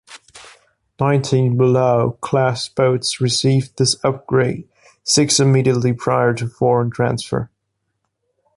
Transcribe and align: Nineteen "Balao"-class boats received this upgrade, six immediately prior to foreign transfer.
Nineteen 0.99 1.55
"Balao"-class 1.59 2.69
boats 2.73 3.21
received 3.21 3.77
this 3.77 4.03
upgrade, 4.03 4.67
six 5.03 5.39
immediately 5.39 5.93
prior 5.93 6.33
to 6.33 6.47
foreign 6.47 6.89
transfer. 6.89 7.51